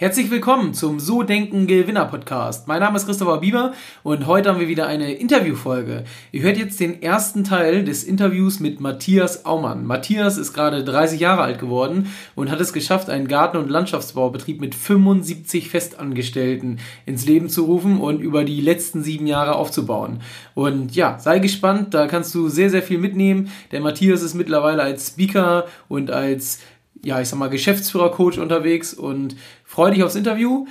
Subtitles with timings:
[0.00, 2.68] Herzlich willkommen zum So Denken Gewinner Podcast.
[2.68, 3.72] Mein Name ist Christopher Bieber
[4.04, 6.04] und heute haben wir wieder eine Interviewfolge.
[6.30, 9.84] Ihr hört jetzt den ersten Teil des Interviews mit Matthias Aumann.
[9.84, 14.60] Matthias ist gerade 30 Jahre alt geworden und hat es geschafft, einen Garten- und Landschaftsbaubetrieb
[14.60, 20.20] mit 75 Festangestellten ins Leben zu rufen und über die letzten sieben Jahre aufzubauen.
[20.54, 23.50] Und ja, sei gespannt, da kannst du sehr, sehr viel mitnehmen.
[23.72, 26.60] Der Matthias ist mittlerweile als Speaker und als
[27.04, 30.66] ja, ich sag mal, Geschäftsführer-Coach unterwegs und freue dich aufs Interview.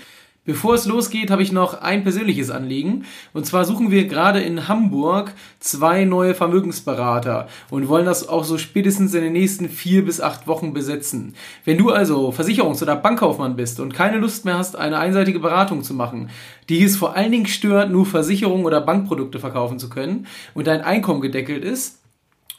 [0.48, 3.04] Bevor es losgeht, habe ich noch ein persönliches Anliegen.
[3.34, 8.58] Und zwar suchen wir gerade in Hamburg zwei neue Vermögensberater und wollen das auch so
[8.58, 11.36] spätestens in den nächsten vier bis acht Wochen besetzen.
[11.66, 15.84] Wenn du also Versicherungs- oder Bankkaufmann bist und keine Lust mehr hast, eine einseitige Beratung
[15.84, 16.30] zu machen,
[16.70, 20.80] die es vor allen Dingen stört, nur Versicherungen oder Bankprodukte verkaufen zu können und dein
[20.80, 22.00] Einkommen gedeckelt ist,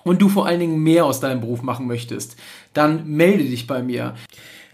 [0.09, 2.37] und du vor allen Dingen mehr aus deinem Beruf machen möchtest,
[2.73, 4.15] dann melde dich bei mir.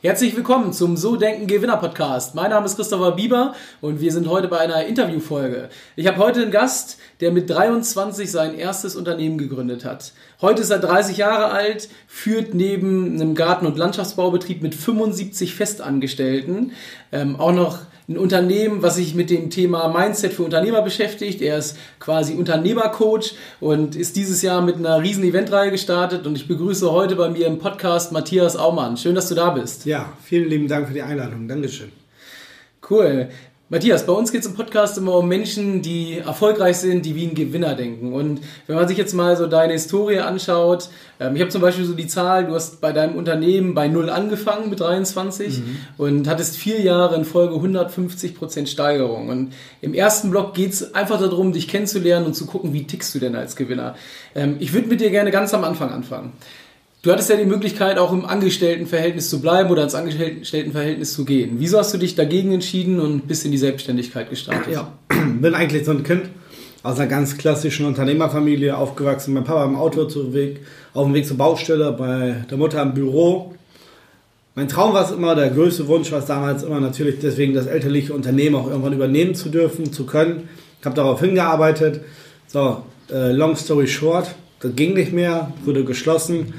[0.06, 2.36] Herzlich willkommen zum So Denken Gewinner Podcast.
[2.36, 5.70] Mein Name ist Christopher Bieber und wir sind heute bei einer Interviewfolge.
[5.95, 10.14] Ich habe heute einen Gast, der mit 23 sein erstes Unternehmen gegründet hat.
[10.42, 16.73] Heute ist er 30 Jahre alt, führt neben einem Garten- und Landschaftsbaubetrieb mit 75 Festangestellten
[17.11, 21.42] ähm, auch noch ein Unternehmen, was sich mit dem Thema Mindset für Unternehmer beschäftigt.
[21.42, 26.48] Er ist quasi Unternehmercoach und ist dieses Jahr mit einer riesen Eventreihe gestartet und ich
[26.48, 28.98] begrüße heute bei mir im Podcast Matthias Aumann.
[28.98, 29.86] Schön, dass du da bist.
[29.86, 31.48] Ja, vielen lieben Dank für die Einladung.
[31.48, 31.92] Dankeschön.
[32.88, 33.30] Cool.
[33.67, 37.26] Matthias, bei uns geht es im Podcast immer um Menschen, die erfolgreich sind, die wie
[37.26, 38.14] ein Gewinner denken.
[38.14, 40.89] Und wenn man sich jetzt mal so deine Historie anschaut,
[41.20, 44.11] ähm, ich habe zum Beispiel so die Zahl, du hast bei deinem Unternehmen bei null
[44.11, 45.77] angefangen mit 23 mhm.
[45.98, 49.30] und hattest vier Jahre in Folge 150 Prozent Steigerung.
[49.30, 53.15] Und im ersten Block geht es einfach darum, dich kennenzulernen und zu gucken, wie tickst
[53.15, 53.95] du denn als Gewinner.
[54.36, 56.33] Ähm, ich würde mit dir gerne ganz am Anfang anfangen.
[57.05, 61.58] Du hattest ja die Möglichkeit, auch im Angestelltenverhältnis zu bleiben oder ins Angestelltenverhältnis zu gehen.
[61.60, 64.73] Wieso hast du dich dagegen entschieden und bist in die Selbstständigkeit gestartet?
[64.73, 64.92] Ja,
[65.39, 66.23] bin eigentlich so ein Kind
[66.82, 69.36] aus einer ganz klassischen Unternehmerfamilie aufgewachsen.
[69.36, 70.61] Mein Papa im Auto zu Weg,
[70.95, 73.54] auf dem Weg zur Baustelle, bei der Mutter im Büro.
[74.55, 77.67] Mein Traum war es immer, der größte Wunsch war es damals immer natürlich deswegen, das
[77.67, 80.49] elterliche Unternehmen auch irgendwann übernehmen zu dürfen, zu können.
[80.80, 82.02] Ich habe darauf hingearbeitet.
[82.48, 86.55] So, äh, long story short, das ging nicht mehr, wurde geschlossen.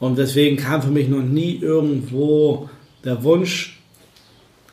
[0.00, 2.68] Und deswegen kam für mich noch nie irgendwo
[3.04, 3.78] der Wunsch,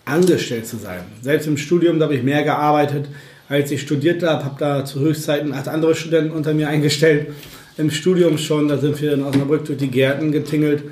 [0.06, 1.02] angestellt zu sein.
[1.22, 3.08] Selbst im Studium, da habe ich mehr gearbeitet,
[3.50, 7.34] als ich studiert habe, habe da zu Höchstzeiten acht andere Studenten unter mir eingestellt.
[7.78, 10.84] Im Studium schon, da sind wir in Osnabrück durch die Gärten getingelt.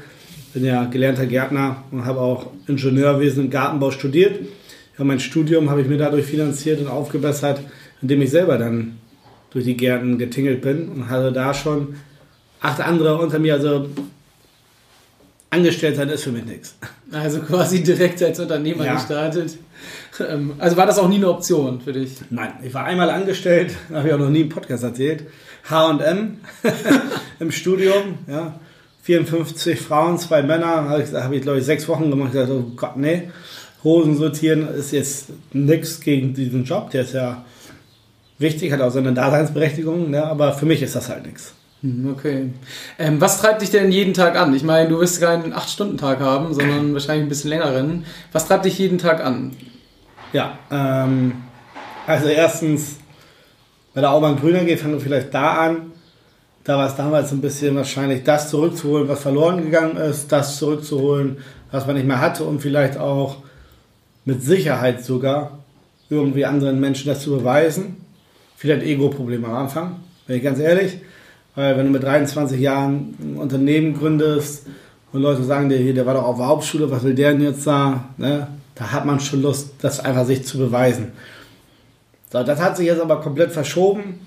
[0.54, 4.40] Bin ja gelernter Gärtner und habe auch Ingenieurwesen im Gartenbau studiert.
[4.98, 7.62] Ja, mein Studium habe ich mir dadurch finanziert und aufgebessert,
[8.02, 8.98] indem ich selber dann
[9.50, 11.96] durch die Gärten getingelt bin und hatte da schon
[12.60, 13.56] acht andere unter mir.
[13.56, 13.90] Also
[15.54, 16.76] angestellt sein ist für mich nichts.
[17.12, 18.96] Also quasi direkt als Unternehmer ja.
[18.96, 19.58] gestartet.
[20.20, 22.18] Ähm, also war das auch nie eine Option für dich?
[22.30, 25.26] Nein, ich war einmal angestellt, habe ich auch noch nie im Podcast erzählt.
[25.70, 26.38] H&M
[27.40, 28.60] im Studium, ja.
[29.04, 32.30] 54 Frauen, zwei Männer, habe ich, hab ich glaube ich sechs Wochen gemacht.
[32.34, 33.30] Ich dachte, oh Gott, nee,
[33.84, 36.90] Hosen sortieren ist jetzt nichts gegen diesen Job.
[36.92, 37.44] Der ist ja
[38.38, 40.24] wichtig, hat auch seine Daseinsberechtigung, ne?
[40.24, 41.54] aber für mich ist das halt nichts.
[41.84, 42.50] Hm, okay.
[42.98, 44.56] Ähm, was treibt dich denn jeden Tag an?
[44.56, 48.06] Ich meine, du wirst keinen 8-Stunden-Tag haben, sondern wahrscheinlich ein bisschen längeren.
[48.32, 49.52] Was treibt dich jeden Tag an?
[50.32, 51.34] Ja, ähm,
[52.08, 52.96] also erstens,
[53.94, 55.92] bei der Aumann Grüner geht, fangen wir vielleicht da an.
[56.64, 61.40] Da war es damals ein bisschen wahrscheinlich das zurückzuholen, was verloren gegangen ist, das zurückzuholen,
[61.70, 63.38] was man nicht mehr hatte und vielleicht auch
[64.24, 65.60] mit Sicherheit sogar
[66.10, 67.98] irgendwie anderen Menschen das zu beweisen.
[68.56, 71.00] Vielleicht Ego-Problem am Anfang, bin ich ganz ehrlich.
[71.56, 74.66] Weil wenn du mit 23 Jahren ein Unternehmen gründest
[75.12, 77.42] und Leute sagen dir, hier, der war doch auf der Hauptschule, was will der denn
[77.42, 78.06] jetzt da?
[78.18, 78.48] Ne?
[78.76, 81.12] da hat man schon Lust, das einfach sich zu beweisen.
[82.32, 84.20] So, das hat sich jetzt aber komplett verschoben.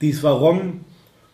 [0.00, 0.80] Dies warum?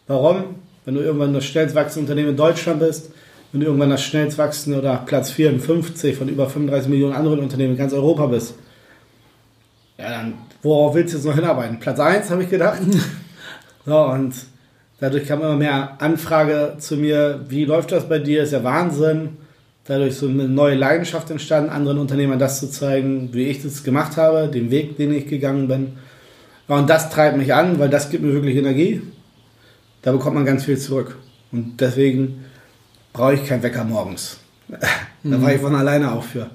[0.06, 0.56] Warum?
[0.84, 3.10] Wenn du irgendwann das schnellst wachsende Unternehmen in Deutschland bist,
[3.52, 7.72] wenn du irgendwann das schnellst wachsende oder Platz 54 von über 35 Millionen anderen Unternehmen
[7.72, 8.54] in ganz Europa bist,
[9.98, 11.78] ja, dann worauf willst du jetzt noch hinarbeiten?
[11.78, 12.80] Platz 1, habe ich gedacht.
[13.86, 14.34] so, und
[15.00, 18.42] dadurch kam immer mehr Anfrage zu mir, wie läuft das bei dir?
[18.42, 19.36] Ist ja Wahnsinn.
[19.84, 24.16] Dadurch so eine neue Leidenschaft entstanden, anderen Unternehmern das zu zeigen, wie ich das gemacht
[24.16, 25.92] habe, den Weg, den ich gegangen bin.
[26.66, 29.02] Und das treibt mich an, weil das gibt mir wirklich Energie.
[30.02, 31.16] Da bekommt man ganz viel zurück.
[31.52, 32.44] Und deswegen
[33.12, 34.40] brauche ich keinen Wecker morgens.
[34.68, 34.78] da
[35.22, 35.42] mhm.
[35.42, 36.50] war ich von alleine auch für.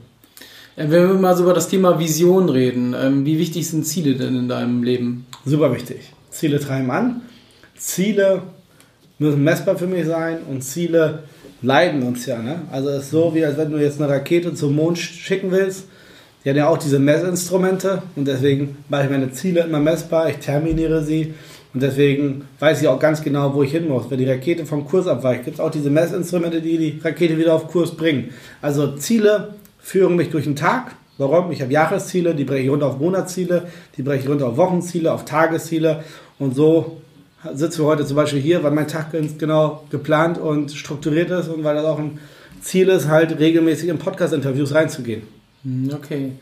[0.76, 4.36] Wenn wir mal so über das Thema Vision reden, ähm, wie wichtig sind Ziele denn
[4.36, 5.26] in deinem Leben?
[5.46, 6.14] Super wichtig.
[6.30, 7.22] Ziele treiben an.
[7.81, 8.44] Ziele
[9.18, 11.24] müssen messbar für mich sein und Ziele
[11.63, 12.38] leiden uns ja.
[12.38, 12.62] Ne?
[12.72, 15.86] Also es ist so, wie als wenn du jetzt eine Rakete zum Mond schicken willst.
[16.44, 20.38] Die haben ja auch diese Messinstrumente und deswegen mache ich meine Ziele immer messbar, ich
[20.38, 21.33] terminiere sie
[21.74, 24.10] und deswegen weiß ich auch ganz genau, wo ich hin muss.
[24.10, 27.56] Wenn die Rakete vom Kurs abweicht, gibt es auch diese Messinstrumente, die die Rakete wieder
[27.56, 28.30] auf Kurs bringen.
[28.62, 30.95] Also Ziele führen mich durch den Tag.
[31.18, 31.51] Warum?
[31.51, 33.68] Ich habe Jahresziele, die breche ich runter auf Monatsziele,
[33.98, 36.04] die breche ich runter auf Wochenziele, auf Tagesziele
[36.39, 37.01] und so
[37.54, 41.48] sitzen wir heute zum Beispiel hier, weil mein Tag ganz genau geplant und strukturiert ist
[41.48, 42.20] und weil das auch ein
[42.62, 45.24] Ziel ist, halt regelmäßig in Podcast-Interviews reinzugehen.
[45.64, 46.34] Hm, okay.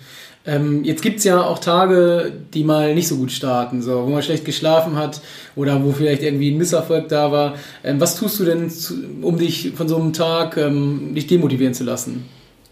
[0.46, 4.10] Ähm, jetzt gibt es ja auch Tage, die mal nicht so gut starten, so, wo
[4.10, 5.22] man schlecht geschlafen hat
[5.56, 7.56] oder wo vielleicht irgendwie ein Misserfolg da war.
[7.84, 11.74] Ähm, was tust du denn, zu, um dich von so einem Tag ähm, nicht demotivieren
[11.74, 12.25] zu lassen?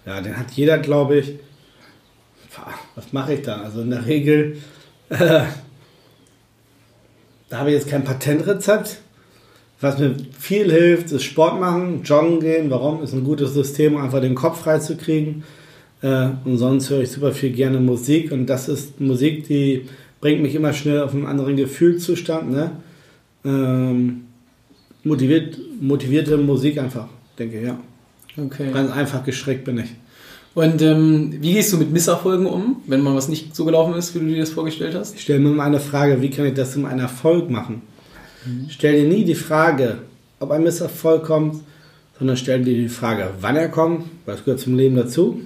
[0.06, 1.34] Ja, den hat jeder, glaube ich.
[2.96, 3.62] Was mache ich dann?
[3.62, 4.58] Also in der Regel
[5.10, 5.42] äh,
[7.50, 9.00] da habe ich jetzt kein Patentrezept.
[9.80, 12.70] Was mir viel hilft, ist Sport machen, joggen gehen.
[12.70, 13.04] Warum?
[13.04, 15.44] Ist ein gutes System, um einfach den Kopf frei zu kriegen.
[16.02, 18.32] Äh, und sonst höre ich super viel gerne Musik.
[18.32, 19.86] Und das ist Musik, die
[20.20, 22.52] bringt mich immer schnell auf einen anderen Gefühlszustand.
[22.52, 22.72] Ne?
[23.46, 24.24] Ähm,
[25.04, 27.08] motiviert, motivierte Musik einfach,
[27.38, 27.80] denke ich, ja.
[28.36, 28.72] Okay.
[28.72, 29.90] Ganz einfach gestrickt bin ich.
[30.58, 34.16] Und ähm, wie gehst du mit Misserfolgen um, wenn mal was nicht so gelaufen ist,
[34.16, 35.14] wie du dir das vorgestellt hast?
[35.14, 37.84] Ich stelle mir mal eine Frage, wie kann ich das zum einen Erfolg machen?
[38.44, 38.66] Mhm.
[38.68, 40.00] Stell dir nie die Frage,
[40.40, 41.62] ob ein Misserfolg kommt,
[42.18, 45.42] sondern stell dir die Frage, wann er kommt, weil das gehört zum Leben dazu.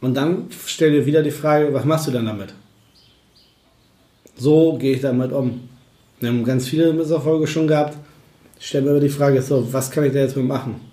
[0.00, 2.52] Und dann stell dir wieder die Frage, was machst du dann damit?
[4.34, 5.68] So gehe ich damit um.
[6.18, 7.96] Wir haben ganz viele Misserfolge schon gehabt.
[8.58, 10.87] Ich stelle mir aber die Frage, so, was kann ich da jetzt mit machen?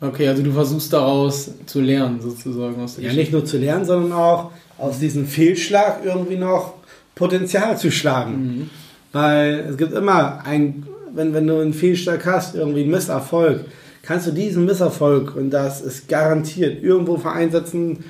[0.00, 2.80] Okay, also du versuchst daraus zu lernen, sozusagen.
[2.82, 6.74] Aus ja, nicht nur zu lernen, sondern auch aus diesem Fehlschlag irgendwie noch
[7.14, 8.32] Potenzial zu schlagen.
[8.32, 8.70] Mhm.
[9.12, 13.64] Weil es gibt immer ein, wenn, wenn du einen Fehlschlag hast, irgendwie einen Misserfolg,
[14.02, 18.04] kannst du diesen Misserfolg, und das ist garantiert, irgendwo vereinsetzen,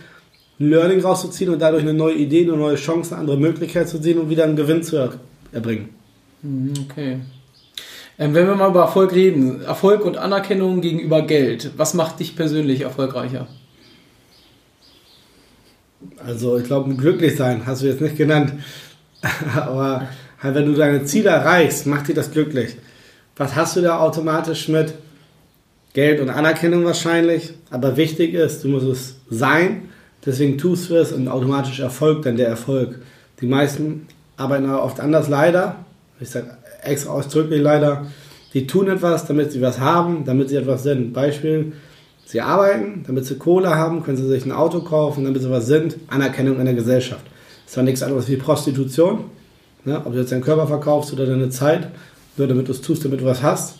[0.59, 3.99] ein Learning rauszuziehen und dadurch eine neue Idee, eine neue Chance, eine andere Möglichkeit zu
[4.03, 5.11] sehen und wieder einen Gewinn zu
[5.53, 5.91] erbringen.
[6.43, 7.19] Mhm, okay.
[8.19, 12.35] Ähm, wenn wir mal über Erfolg reden, Erfolg und Anerkennung gegenüber Geld, was macht dich
[12.35, 13.47] persönlich erfolgreicher?
[16.25, 18.55] Also ich glaube, glücklich sein hast du jetzt nicht genannt,
[19.55, 20.09] aber
[20.43, 22.77] halt, wenn du deine Ziele erreichst, macht dir das glücklich.
[23.37, 24.95] Was hast du da automatisch mit?
[25.93, 29.89] Geld und Anerkennung wahrscheinlich, aber wichtig ist, du musst es sein,
[30.27, 33.01] deswegen tust du es und automatisch erfolgt dann der Erfolg.
[33.41, 35.77] Die meisten arbeiten oft anders, leider.
[36.21, 36.55] Ich sage
[36.87, 38.07] extra ausdrücklich leider,
[38.55, 41.13] die tun etwas, damit sie was haben, damit sie etwas sind.
[41.13, 41.73] Beispiel,
[42.25, 45.67] sie arbeiten, damit sie Kohle haben, können sie sich ein Auto kaufen, damit sie was
[45.67, 47.25] sind, Anerkennung in der Gesellschaft.
[47.25, 49.25] Das ist zwar nichts anderes wie Prostitution,
[49.85, 50.01] ne?
[50.05, 51.89] ob du jetzt deinen Körper verkaufst oder deine Zeit,
[52.37, 53.79] nur damit du es tust, damit du was hast.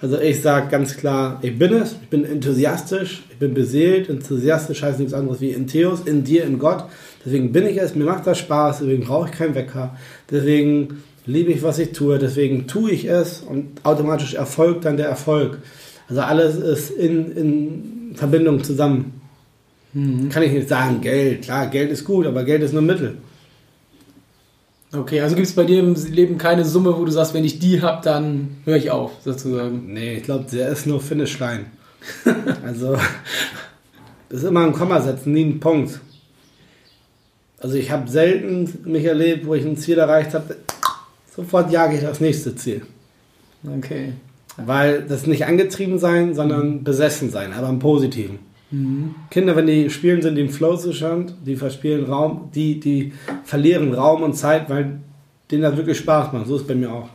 [0.00, 4.82] Also ich sage ganz klar, ich bin es, ich bin enthusiastisch, ich bin beseelt, enthusiastisch
[4.82, 6.84] heißt nichts anderes wie in Theos, in dir, in Gott.
[7.24, 9.96] Deswegen bin ich es, mir macht das Spaß, deswegen brauche ich keinen Wecker,
[10.30, 15.08] deswegen liebe ich, was ich tue, deswegen tue ich es und automatisch erfolgt dann der
[15.08, 15.58] Erfolg.
[16.08, 19.20] Also alles ist in, in Verbindung zusammen.
[19.92, 20.28] Mhm.
[20.28, 23.16] Kann ich nicht sagen, Geld, klar, Geld ist gut, aber Geld ist nur Mittel.
[24.92, 27.58] Okay, also gibt es bei dir im Leben keine Summe, wo du sagst, wenn ich
[27.58, 29.92] die habe, dann höre ich auf, sozusagen.
[29.92, 31.66] Nee, ich glaube, der ist nur Finishline.
[32.64, 32.96] also,
[34.28, 36.00] das ist immer ein Komma setzen, nie ein Punkt.
[37.58, 40.56] Also ich habe selten mich erlebt, wo ich ein Ziel erreicht habe,
[41.36, 42.82] sofort jage ich das nächste Ziel.
[43.78, 44.14] Okay.
[44.56, 48.38] Weil das nicht angetrieben sein, sondern besessen sein, aber im Positiven.
[48.70, 49.14] Mhm.
[49.30, 53.12] Kinder, wenn die spielen, sind die im Flow-Zustand, die verspielen Raum, die, die
[53.44, 55.00] verlieren Raum und Zeit, weil
[55.50, 56.46] denen das wirklich Spaß macht.
[56.46, 57.08] So ist es bei mir auch.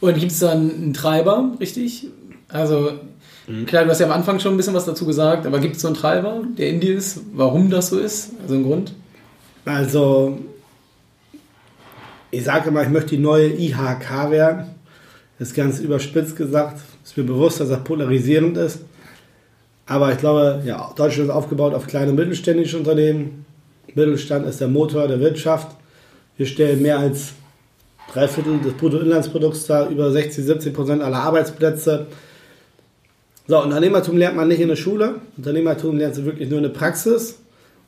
[0.00, 2.06] Und gibt es dann einen Treiber, richtig?
[2.48, 2.92] Also
[3.66, 5.82] Klar, du hast ja am Anfang schon ein bisschen was dazu gesagt, aber gibt es
[5.82, 8.30] so einen Treiber, der in dir ist, warum das so ist?
[8.42, 8.92] Also ein Grund?
[9.64, 10.38] Also,
[12.30, 14.74] ich sage immer, ich möchte die neue IHK werden.
[15.38, 16.80] Das ist ganz überspitzt gesagt.
[17.04, 18.80] Ist mir bewusst, dass das polarisierend ist.
[19.86, 23.44] Aber ich glaube, ja, Deutschland ist aufgebaut auf kleine und mittelständische Unternehmen.
[23.94, 25.76] Mittelstand ist der Motor der Wirtschaft.
[26.36, 27.32] Wir stellen mehr als
[28.12, 32.06] drei Viertel des Bruttoinlandsprodukts dar, über 60, 70 Prozent aller Arbeitsplätze.
[33.48, 35.16] So, Unternehmertum lernt man nicht in der Schule.
[35.36, 37.38] Unternehmertum lernst du wirklich nur in der Praxis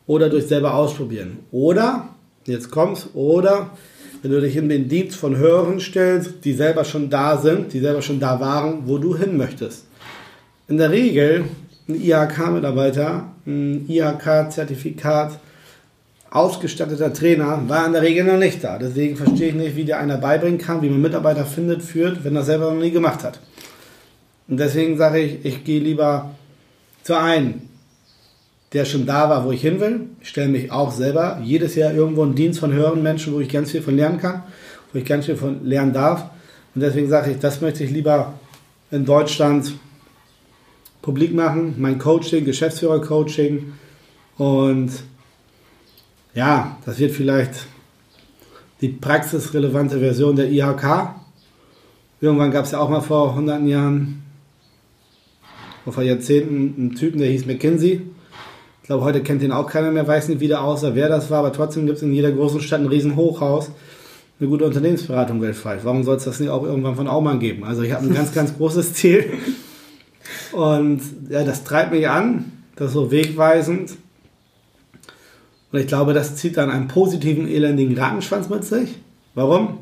[0.08, 1.38] oder durch selber ausprobieren.
[1.52, 2.08] Oder,
[2.46, 3.70] jetzt kommt's, oder
[4.22, 7.80] wenn du dich in den Dienst von Hörern stellst, die selber schon da sind, die
[7.80, 9.84] selber schon da waren, wo du hin möchtest.
[10.68, 11.44] In der Regel
[11.88, 15.38] ein IHK-Mitarbeiter, ein IHK-Zertifikat,
[16.30, 18.78] ausgestatteter Trainer war in der Regel noch nicht da.
[18.78, 22.36] Deswegen verstehe ich nicht, wie dir einer beibringen kann, wie man Mitarbeiter findet, führt, wenn
[22.36, 23.40] er selber noch nie gemacht hat.
[24.48, 26.30] Und deswegen sage ich, ich gehe lieber
[27.02, 27.62] zu einem,
[28.72, 30.08] der schon da war, wo ich hin will.
[30.20, 33.48] Ich stelle mich auch selber jedes Jahr irgendwo einen Dienst von höheren Menschen, wo ich
[33.48, 34.42] ganz viel von lernen kann,
[34.92, 36.24] wo ich ganz viel von lernen darf.
[36.74, 38.34] Und deswegen sage ich, das möchte ich lieber
[38.90, 39.74] in Deutschland
[41.02, 41.74] publik machen.
[41.78, 43.74] Mein Coaching, Geschäftsführer-Coaching.
[44.38, 44.90] Und
[46.34, 47.66] ja, das wird vielleicht
[48.80, 51.14] die praxisrelevante Version der IHK.
[52.22, 54.22] Irgendwann gab es ja auch mal vor hunderten Jahren,
[55.84, 58.00] vor Jahrzehnten, einen Typen, der hieß McKinsey.
[58.82, 61.38] Ich glaube, heute kennt den auch keiner mehr, weiß nicht wieder außer wer das war,
[61.38, 63.70] aber trotzdem gibt es in jeder großen Stadt ein riesen Hochhaus,
[64.40, 65.84] eine gute Unternehmensberatung weltweit.
[65.84, 67.62] Warum soll es das nicht auch irgendwann von Aumann geben?
[67.62, 69.34] Also ich habe ein ganz, ganz großes Ziel
[70.50, 73.92] und ja, das treibt mich an, das ist so wegweisend.
[75.70, 78.96] Und ich glaube, das zieht dann einen positiven, elendigen Rattenschwanz mit sich.
[79.34, 79.78] Warum?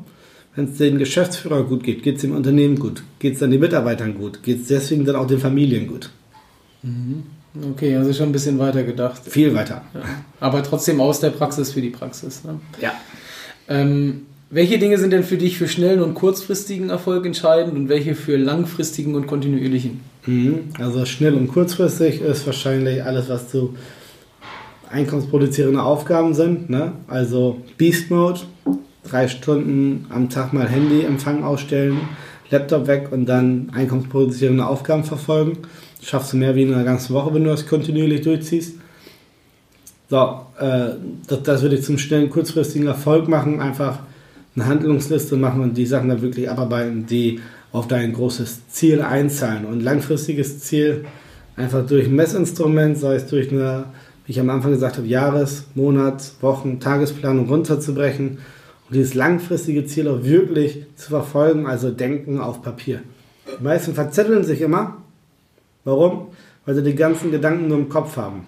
[0.55, 3.61] Wenn es den Geschäftsführer gut geht, geht es dem Unternehmen gut, geht es dann den
[3.61, 6.11] Mitarbeitern gut, geht es deswegen dann auch den Familien gut.
[6.83, 7.23] Mhm.
[7.71, 9.21] Okay, also schon ein bisschen weiter gedacht.
[9.25, 9.81] Viel weiter.
[9.93, 10.01] Ja.
[10.39, 12.43] Aber trotzdem aus der Praxis für die Praxis.
[12.43, 12.59] Ne?
[12.79, 12.93] Ja.
[13.67, 18.15] Ähm, welche Dinge sind denn für dich für schnellen und kurzfristigen Erfolg entscheidend und welche
[18.15, 20.01] für langfristigen und kontinuierlichen?
[20.25, 20.69] Mhm.
[20.77, 23.73] Also schnell und kurzfristig ist wahrscheinlich alles, was so
[24.89, 26.69] einkommensproduzierende Aufgaben sind.
[26.69, 26.93] Ne?
[27.07, 28.41] Also Beast Mode,
[29.03, 31.99] drei Stunden am Tag mal Handyempfang ausstellen,
[32.49, 35.59] Laptop weg und dann einkommensproduzierende Aufgaben verfolgen
[36.01, 38.75] schaffst du mehr wie in einer ganzen Woche, wenn du das kontinuierlich durchziehst.
[40.09, 40.89] So, äh,
[41.27, 43.61] das, das würde ich zum schnellen, kurzfristigen Erfolg machen.
[43.61, 43.99] Einfach
[44.55, 47.39] eine Handlungsliste machen und die Sachen dann wirklich abarbeiten, die
[47.71, 49.65] auf dein großes Ziel einzahlen.
[49.65, 51.05] Und langfristiges Ziel
[51.55, 53.85] einfach durch ein Messinstrument, sei es durch eine,
[54.25, 58.39] wie ich am Anfang gesagt habe, Jahres-, Monats-, Wochen-, Tagesplanung runterzubrechen
[58.89, 63.01] und dieses langfristige Ziel auch wirklich zu verfolgen, also denken auf Papier.
[63.57, 64.97] Die meisten verzetteln sich immer
[65.83, 66.27] Warum?
[66.65, 68.45] Weil sie die ganzen Gedanken nur im Kopf haben.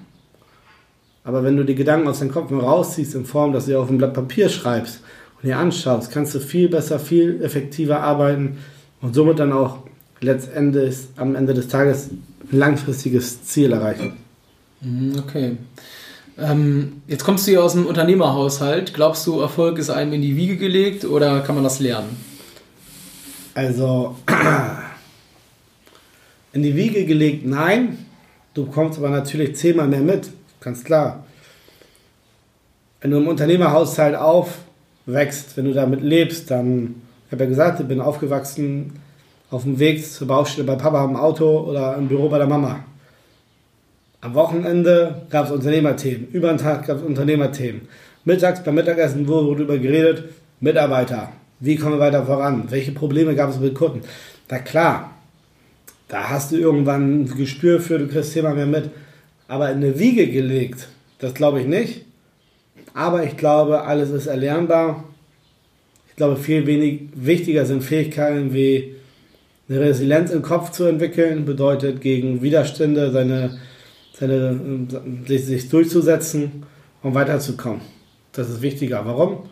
[1.23, 3.97] Aber wenn du die Gedanken aus deinem Kopf rausziehst in Form, dass du auf ein
[3.97, 5.01] Blatt Papier schreibst
[5.41, 8.57] und dir anschaust, kannst du viel besser, viel effektiver arbeiten
[9.01, 9.79] und somit dann auch
[10.19, 14.13] letztendlich am Ende des Tages ein langfristiges Ziel erreichen.
[14.81, 15.57] Mhm, okay.
[16.37, 18.93] Ähm, jetzt kommst du ja aus einem Unternehmerhaushalt.
[18.93, 22.17] Glaubst du, Erfolg ist einem in die Wiege gelegt oder kann man das lernen?
[23.53, 24.15] Also,
[26.53, 27.97] in die Wiege gelegt, nein.
[28.53, 30.29] Du bekommst aber natürlich zehnmal mehr mit,
[30.61, 31.25] ganz klar.
[33.01, 37.87] Wenn du im Unternehmerhaushalt aufwächst, wenn du damit lebst, dann, ich habe ja gesagt, ich
[37.87, 38.93] bin aufgewachsen
[39.49, 42.85] auf dem Weg zur Baustelle bei Papa im Auto oder im Büro bei der Mama.
[44.21, 47.81] Am Wochenende gab es Unternehmerthemen, über den Tag gab es Unternehmerthemen.
[48.23, 50.29] Mittags beim Mittagessen wurde darüber geredet,
[50.61, 54.01] Mitarbeiter, wie kommen wir weiter voran, welche Probleme gab es mit Kunden.
[54.49, 55.12] Na klar,
[56.07, 58.89] da hast du irgendwann ein Gespür für, du kriegst Thema mehr mit.
[59.47, 60.87] Aber in eine Wiege gelegt,
[61.19, 62.05] das glaube ich nicht.
[62.93, 65.03] Aber ich glaube, alles ist erlernbar.
[66.09, 68.95] Ich glaube, viel wenig, wichtiger sind Fähigkeiten wie
[69.67, 73.57] eine Resilienz im Kopf zu entwickeln, bedeutet gegen Widerstände seine,
[74.13, 74.87] seine,
[75.25, 76.63] sich, sich durchzusetzen
[77.01, 77.81] und weiterzukommen.
[78.33, 79.03] Das ist wichtiger.
[79.05, 79.49] Warum?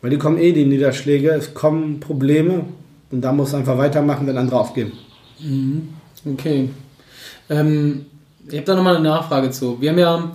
[0.00, 2.64] Weil die kommen eh die Niederschläge, es kommen Probleme
[3.10, 4.92] und da muss einfach weitermachen, wenn andere aufgeben.
[5.40, 5.88] Mhm.
[6.24, 6.70] Okay.
[7.50, 8.06] Ähm,
[8.48, 9.80] ich habe da nochmal eine Nachfrage zu.
[9.80, 10.32] Wir haben ja,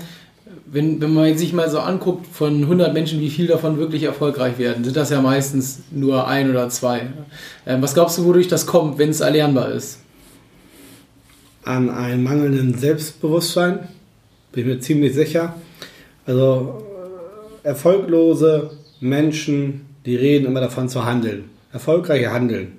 [0.65, 4.57] wenn, wenn man sich mal so anguckt, von 100 Menschen, wie viel davon wirklich erfolgreich
[4.57, 7.07] werden, sind das ja meistens nur ein oder zwei.
[7.65, 9.99] Ähm, was glaubst du, wodurch das kommt, wenn es erlernbar ist?
[11.63, 13.87] An einem mangelnden Selbstbewusstsein,
[14.51, 15.55] bin ich mir ziemlich sicher.
[16.25, 16.83] Also
[17.63, 21.45] äh, erfolglose Menschen, die reden immer davon zu handeln.
[21.71, 22.73] Erfolgreiche handeln.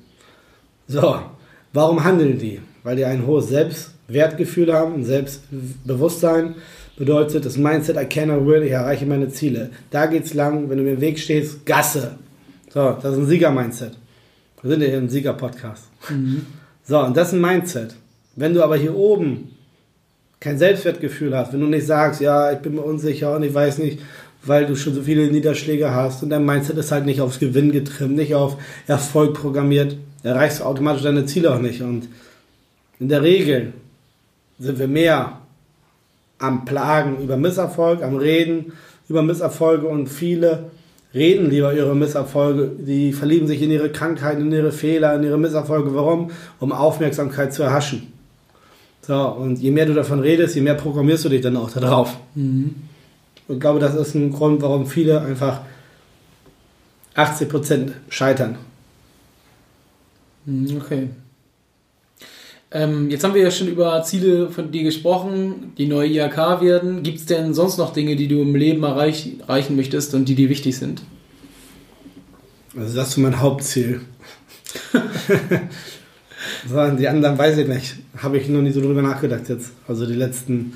[0.86, 1.18] So,
[1.74, 2.60] Warum handeln die?
[2.84, 6.54] weil die ein hohes Selbstwertgefühl haben, ein Selbstbewusstsein.
[6.96, 9.70] Bedeutet, das Mindset, I will, ich erreiche meine Ziele.
[9.90, 12.12] Da geht's lang, wenn du mir im Weg stehst, Gasse.
[12.72, 13.92] So, das ist ein Sieger-Mindset.
[14.62, 15.88] Wir sind ja hier im Sieger-Podcast.
[16.08, 16.46] Mhm.
[16.84, 17.96] So, und das ist ein Mindset.
[18.36, 19.56] Wenn du aber hier oben
[20.38, 23.78] kein Selbstwertgefühl hast, wenn du nicht sagst, ja, ich bin mir unsicher und ich weiß
[23.78, 23.98] nicht,
[24.46, 27.72] weil du schon so viele Niederschläge hast und dein Mindset ist halt nicht aufs Gewinn
[27.72, 31.82] getrimmt, nicht auf Erfolg programmiert, erreichst du automatisch deine Ziele auch nicht.
[31.82, 32.08] Und
[33.00, 33.72] in der Regel
[34.58, 35.40] sind wir mehr
[36.38, 38.72] am Plagen über Misserfolg, am Reden
[39.08, 40.70] über Misserfolge und viele
[41.14, 45.38] reden lieber ihre Misserfolge, die verlieben sich in ihre Krankheiten, in ihre Fehler, in ihre
[45.38, 45.94] Misserfolge.
[45.94, 46.30] Warum?
[46.58, 48.12] Um Aufmerksamkeit zu erhaschen.
[49.02, 52.16] So, und je mehr du davon redest, je mehr programmierst du dich dann auch darauf.
[52.34, 52.74] Mhm.
[53.48, 55.60] Ich glaube, das ist ein Grund, warum viele einfach
[57.14, 58.56] 80% scheitern.
[60.46, 61.08] Mhm, okay.
[62.74, 67.02] Ähm, jetzt haben wir ja schon über Ziele von dir gesprochen, die neue IHK werden.
[67.04, 70.34] Gibt es denn sonst noch Dinge, die du im Leben erreich, erreichen möchtest und die
[70.34, 71.02] dir wichtig sind?
[72.76, 74.00] Also das ist mein Hauptziel.
[76.68, 77.94] so, die anderen weiß ich nicht.
[78.16, 79.70] Habe ich noch nie so drüber nachgedacht jetzt.
[79.86, 80.72] Also die letzten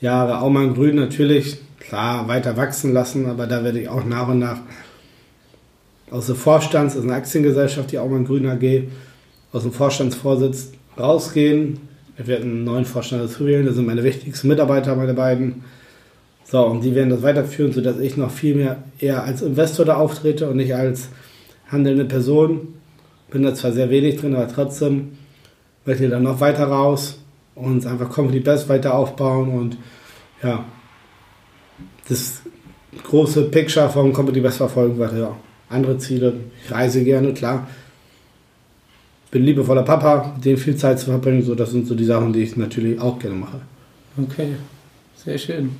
[0.00, 0.38] Jahre.
[0.40, 1.58] Aumann Grün natürlich,
[1.90, 4.58] klar, weiter wachsen lassen, aber da werde ich auch nach und nach
[6.10, 8.84] aus dem Vorstand, das ist eine Aktiengesellschaft, die Aumann Grün AG,
[9.52, 11.80] aus dem Vorstandsvorsitz rausgehen.
[12.16, 13.66] Wir werden einen neuen Vorstand dazu wählen.
[13.66, 15.64] Das sind meine wichtigsten Mitarbeiter, meine beiden.
[16.44, 19.96] So, und die werden das weiterführen, sodass ich noch viel mehr eher als Investor da
[19.96, 21.08] auftrete und nicht als
[21.70, 22.74] handelnde Person.
[23.30, 25.18] Bin da zwar sehr wenig drin, aber trotzdem
[25.84, 27.18] möchte ich dann noch weiter raus
[27.56, 29.76] und einfach Company Best weiter aufbauen und
[30.42, 30.64] ja,
[32.08, 32.42] das
[33.04, 35.18] große Picture von Company Best verfolgen weiter.
[35.18, 35.36] Ja.
[35.68, 36.34] Andere Ziele,
[36.64, 37.66] ich reise gerne, klar
[39.30, 41.42] bin liebevoller Papa, mit dem viel Zeit zu verbringen.
[41.42, 43.60] So, das sind so die Sachen, die ich natürlich auch gerne mache.
[44.16, 44.56] Okay,
[45.16, 45.76] sehr schön.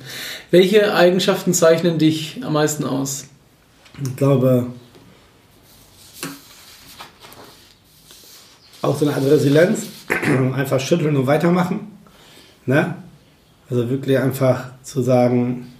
[0.51, 3.25] Welche Eigenschaften zeichnen dich am meisten aus?
[4.01, 4.67] Ich glaube,
[8.81, 9.87] auch so eine Art Resilienz,
[10.55, 11.91] einfach schütteln und weitermachen.
[12.65, 12.95] Ne?
[13.69, 15.73] Also wirklich einfach zu sagen,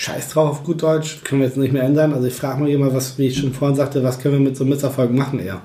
[0.00, 2.14] Scheiß drauf auf gut Deutsch, können wir jetzt nicht mehr ändern.
[2.14, 4.56] Also ich frage mich immer, was, wie ich schon vorhin sagte, was können wir mit
[4.56, 5.60] so einem Misserfolg machen eher.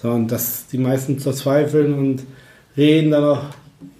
[0.00, 2.22] So, und dass die meisten verzweifeln und
[2.74, 3.44] reden dann noch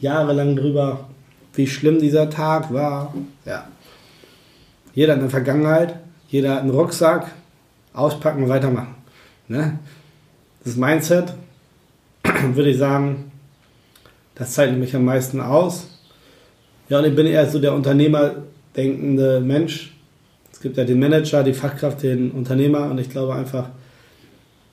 [0.00, 1.10] jahrelang drüber,
[1.52, 3.12] wie schlimm dieser Tag war.
[3.44, 3.68] Ja.
[4.94, 5.96] Jeder hat eine Vergangenheit,
[6.28, 7.30] jeder hat einen Rucksack,
[7.92, 8.94] auspacken und weitermachen.
[9.46, 9.78] Ne?
[10.64, 11.34] Das Mindset,
[12.54, 13.30] würde ich sagen,
[14.36, 15.86] das zeichnet mich am meisten aus.
[16.88, 17.74] Ja, und ich bin eher so der
[18.74, 19.92] unternehmerdenkende Mensch.
[20.52, 23.70] Es gibt ja den Manager, die Fachkraft, den Unternehmer und ich glaube einfach,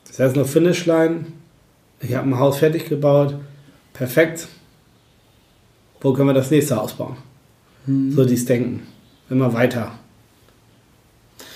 [0.07, 1.25] das heißt nur Finishline.
[2.01, 3.35] Ich habe ein Haus fertig gebaut.
[3.93, 4.47] Perfekt.
[6.01, 7.17] Wo können wir das nächste ausbauen?
[7.85, 8.11] Mhm.
[8.11, 8.83] So dies Denken.
[9.29, 9.93] Immer weiter.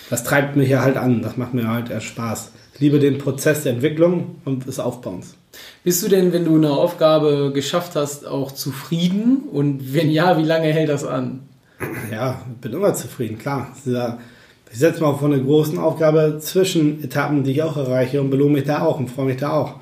[0.10, 1.22] Das treibt mich ja halt an.
[1.22, 2.52] Das macht mir halt erst Spaß.
[2.74, 5.36] Ich liebe den Prozess der Entwicklung und des Aufbauens.
[5.84, 9.44] Bist du denn, wenn du eine Aufgabe geschafft hast, auch zufrieden?
[9.52, 11.42] Und wenn ja, wie lange hält das an?
[12.12, 13.70] Ja, bin immer zufrieden, klar.
[13.86, 18.54] Ich setze mal vor eine großen Aufgabe zwischen Etappen, die ich auch erreiche und belohne
[18.54, 19.76] mich da auch und freue mich da auch.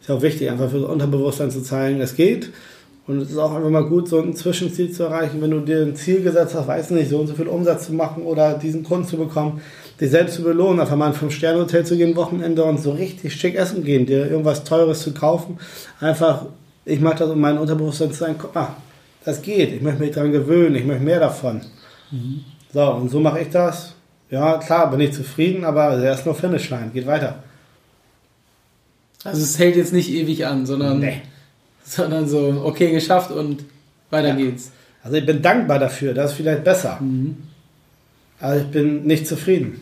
[0.00, 2.50] Ist auch wichtig, einfach für das Unterbewusstsein zu zeigen, es geht.
[3.06, 5.82] Und es ist auch einfach mal gut, so ein Zwischenziel zu erreichen, wenn du dir
[5.82, 8.82] ein Ziel gesetzt hast, weiß nicht, so und so viel Umsatz zu machen oder diesen
[8.82, 9.60] Kunden zu bekommen,
[10.00, 13.34] dich selbst zu belohnen, einfach mal in ein Fünf-Sterne-Hotel zu gehen, Wochenende und so richtig
[13.34, 15.58] schick essen gehen, dir irgendwas Teures zu kaufen.
[16.00, 16.46] Einfach,
[16.86, 18.68] ich mache das, um mein Unterbewusstsein zu sagen, guck mal,
[19.24, 21.62] das geht, ich möchte mich daran gewöhnen, ich möchte mehr davon.
[22.10, 22.44] Mhm.
[22.72, 23.94] So, und so mache ich das
[24.34, 27.44] ja, klar, bin ich zufrieden, aber er ist nur Finishline, geht weiter.
[29.22, 31.22] Also es hält jetzt nicht ewig an, sondern, nee.
[31.84, 33.64] sondern so, okay, geschafft und
[34.10, 34.34] weiter ja.
[34.34, 34.72] geht's.
[35.02, 36.98] Also ich bin dankbar dafür, das ist vielleicht besser.
[37.00, 37.36] Mhm.
[38.40, 39.80] Aber ich bin nicht zufrieden.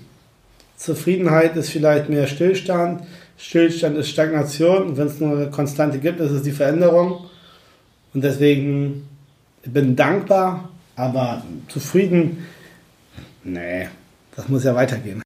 [0.76, 3.04] Zufriedenheit ist vielleicht mehr Stillstand.
[3.38, 4.96] Stillstand ist Stagnation.
[4.96, 7.24] Wenn es nur eine Konstante gibt, ist es die Veränderung.
[8.12, 9.08] Und deswegen,
[9.64, 12.46] bin dankbar, aber zufrieden,
[13.44, 13.88] nee,
[14.36, 15.22] das muss ja weitergehen.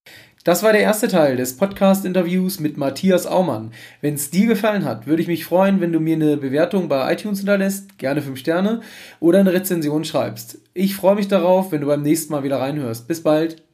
[0.46, 3.72] Das war der erste Teil des Podcast-Interviews mit Matthias Aumann.
[4.00, 7.12] Wenn es dir gefallen hat, würde ich mich freuen, wenn du mir eine Bewertung bei
[7.12, 8.80] iTunes hinterlässt, gerne 5 Sterne,
[9.18, 10.58] oder eine Rezension schreibst.
[10.72, 13.08] Ich freue mich darauf, wenn du beim nächsten Mal wieder reinhörst.
[13.08, 13.65] Bis bald.